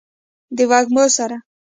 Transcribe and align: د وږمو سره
د 0.55 0.57
وږمو 0.69 1.05
سره 1.15 1.37